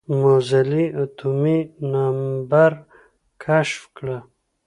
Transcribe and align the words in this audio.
موزلي 0.19 0.85
اتومي 1.03 1.57
نمبر 1.93 2.71
کشف 3.43 3.81
کړه. 3.97 4.17